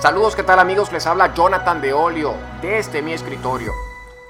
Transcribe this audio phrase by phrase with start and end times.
[0.00, 0.92] Saludos, ¿qué tal amigos?
[0.92, 3.72] Les habla Jonathan de Olio desde mi escritorio.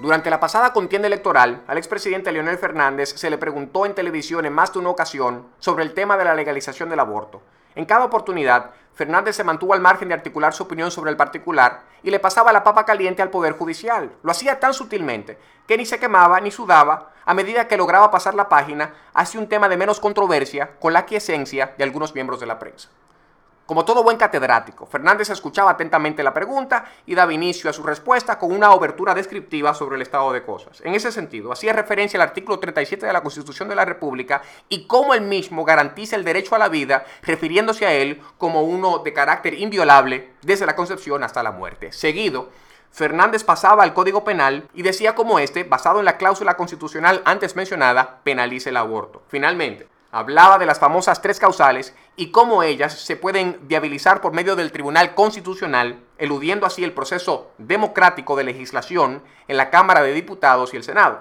[0.00, 4.54] Durante la pasada contienda electoral, al expresidente Leonel Fernández se le preguntó en televisión en
[4.54, 7.42] más de una ocasión sobre el tema de la legalización del aborto.
[7.74, 11.82] En cada oportunidad, Fernández se mantuvo al margen de articular su opinión sobre el particular
[12.02, 14.10] y le pasaba la papa caliente al Poder Judicial.
[14.22, 18.34] Lo hacía tan sutilmente que ni se quemaba ni sudaba a medida que lograba pasar
[18.34, 22.46] la página hacia un tema de menos controversia con la quiesencia de algunos miembros de
[22.46, 22.88] la prensa.
[23.68, 28.38] Como todo buen catedrático, Fernández escuchaba atentamente la pregunta y daba inicio a su respuesta
[28.38, 30.80] con una obertura descriptiva sobre el estado de cosas.
[30.86, 34.40] En ese sentido, hacía referencia al artículo 37 de la Constitución de la República
[34.70, 39.00] y cómo el mismo garantiza el derecho a la vida, refiriéndose a él como uno
[39.00, 41.92] de carácter inviolable desde la concepción hasta la muerte.
[41.92, 42.48] Seguido,
[42.90, 47.54] Fernández pasaba al Código Penal y decía cómo este, basado en la cláusula constitucional antes
[47.54, 49.24] mencionada, penaliza el aborto.
[49.28, 54.56] Finalmente, hablaba de las famosas tres causales y cómo ellas se pueden viabilizar por medio
[54.56, 60.72] del Tribunal Constitucional, eludiendo así el proceso democrático de legislación en la Cámara de Diputados
[60.72, 61.20] y el Senado.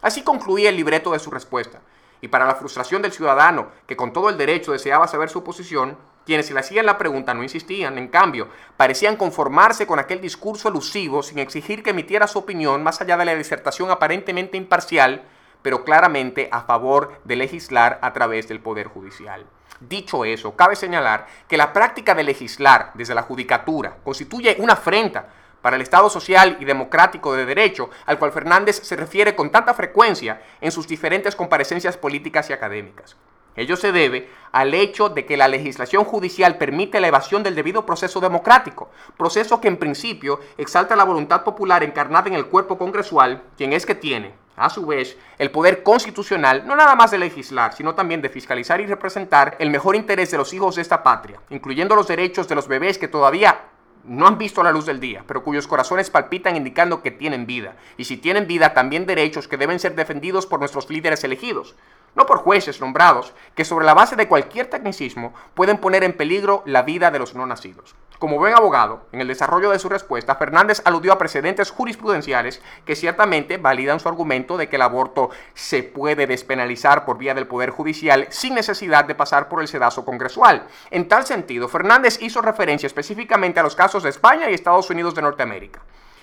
[0.00, 1.80] Así concluía el libreto de su respuesta.
[2.20, 5.96] Y para la frustración del ciudadano, que con todo el derecho deseaba saber su posición,
[6.24, 10.68] quienes se le hacían la pregunta no insistían, en cambio, parecían conformarse con aquel discurso
[10.68, 15.22] elusivo sin exigir que emitiera su opinión más allá de la disertación aparentemente imparcial
[15.62, 19.46] pero claramente a favor de legislar a través del Poder Judicial.
[19.80, 25.28] Dicho eso, cabe señalar que la práctica de legislar desde la judicatura constituye una afrenta
[25.62, 29.74] para el Estado social y democrático de derecho al cual Fernández se refiere con tanta
[29.74, 33.16] frecuencia en sus diferentes comparecencias políticas y académicas.
[33.54, 37.84] Ello se debe al hecho de que la legislación judicial permite la evasión del debido
[37.84, 43.42] proceso democrático, proceso que en principio exalta la voluntad popular encarnada en el cuerpo congresual,
[43.56, 47.74] quien es que tiene, a su vez, el poder constitucional no nada más de legislar,
[47.74, 51.40] sino también de fiscalizar y representar el mejor interés de los hijos de esta patria,
[51.50, 53.60] incluyendo los derechos de los bebés que todavía
[54.04, 57.76] no han visto la luz del día, pero cuyos corazones palpitan indicando que tienen vida.
[57.96, 61.74] Y si tienen vida, también derechos que deben ser defendidos por nuestros líderes elegidos
[62.14, 66.62] no por jueces nombrados, que sobre la base de cualquier tecnicismo pueden poner en peligro
[66.66, 67.94] la vida de los no nacidos.
[68.18, 72.96] Como buen abogado, en el desarrollo de su respuesta, Fernández aludió a precedentes jurisprudenciales que
[72.96, 77.70] ciertamente validan su argumento de que el aborto se puede despenalizar por vía del Poder
[77.70, 80.66] Judicial sin necesidad de pasar por el sedazo congresual.
[80.90, 85.14] En tal sentido, Fernández hizo referencia específicamente a los casos de España y Estados Unidos
[85.14, 85.80] de Norteamérica.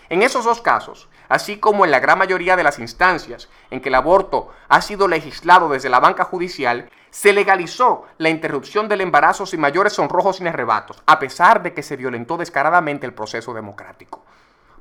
[0.09, 3.89] En esos dos casos, así como en la gran mayoría de las instancias en que
[3.89, 9.45] el aborto ha sido legislado desde la banca judicial, se legalizó la interrupción del embarazo
[9.45, 14.23] sin mayores sonrojos ni arrebatos, a pesar de que se violentó descaradamente el proceso democrático.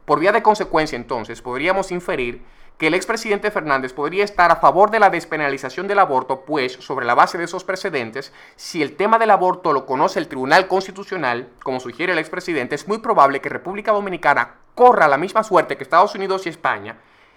[0.05, 2.45] Por vía de consecuencia, entonces, podríamos inferir
[2.77, 7.07] que el expresidente Fernández podría estar a favor de la despenalización del aborto, pues sobre
[7.07, 11.49] la base de esos precedentes, si el tema del aborto lo conoce el Tribunal Constitucional,
[11.63, 15.85] como sugiere el expresidente, es muy probable que República Dominicana corra la misma suerte que
[15.85, 16.97] Estados Unidos y España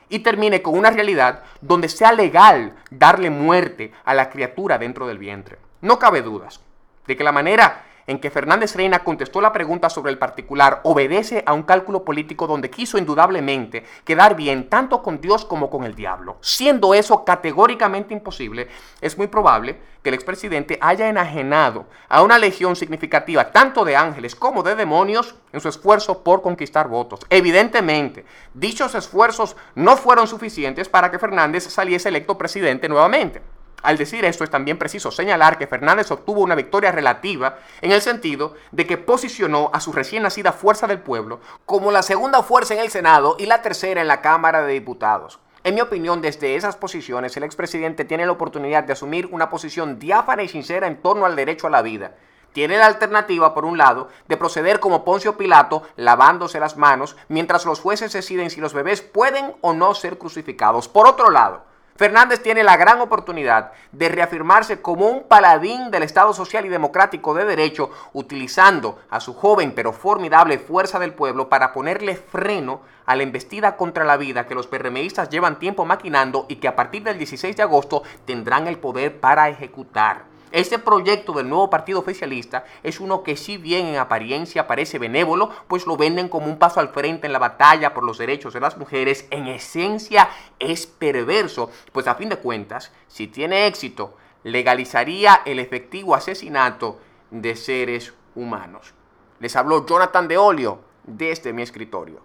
[0.09, 5.17] y termine con una realidad donde sea legal darle muerte a la criatura dentro del
[5.17, 5.57] vientre.
[5.81, 6.61] No cabe dudas
[7.05, 11.43] de que la manera en que Fernández Reina contestó la pregunta sobre el particular obedece
[11.45, 15.93] a un cálculo político donde quiso indudablemente quedar bien tanto con Dios como con el
[15.93, 16.37] diablo.
[16.41, 18.69] Siendo eso categóricamente imposible,
[19.01, 24.35] es muy probable que el expresidente haya enajenado a una legión significativa tanto de ángeles
[24.35, 27.19] como de demonios en su esfuerzo por conquistar votos.
[27.29, 33.41] Evidentemente, dichos esfuerzos no fueron suficientes para que Fernández saliese electo presidente nuevamente.
[33.83, 38.01] Al decir esto es también preciso señalar que Fernández obtuvo una victoria relativa en el
[38.01, 42.73] sentido de que posicionó a su recién nacida Fuerza del Pueblo como la segunda fuerza
[42.73, 45.39] en el Senado y la tercera en la Cámara de Diputados.
[45.63, 49.99] En mi opinión, desde esas posiciones, el expresidente tiene la oportunidad de asumir una posición
[49.99, 52.15] diáfana y sincera en torno al derecho a la vida.
[52.53, 57.65] Tiene la alternativa, por un lado, de proceder como Poncio Pilato, lavándose las manos, mientras
[57.65, 60.87] los jueces deciden si los bebés pueden o no ser crucificados.
[60.87, 61.66] Por otro lado,
[61.97, 67.33] Fernández tiene la gran oportunidad de reafirmarse como un paladín del Estado social y democrático
[67.33, 73.15] de derecho, utilizando a su joven pero formidable fuerza del pueblo para ponerle freno a
[73.15, 77.01] la embestida contra la vida que los PRMistas llevan tiempo maquinando y que a partir
[77.01, 80.36] del 16 de agosto tendrán el poder para ejecutar.
[80.51, 85.49] Este proyecto del nuevo partido oficialista es uno que si bien en apariencia parece benévolo,
[85.67, 88.61] pues lo venden como un paso al frente en la batalla por los derechos de
[88.61, 90.29] las mujeres, en esencia
[90.59, 96.99] es perverso, pues a fin de cuentas, si tiene éxito, legalizaría el efectivo asesinato
[97.29, 98.93] de seres humanos.
[99.39, 102.21] Les habló Jonathan de Olio desde mi escritorio.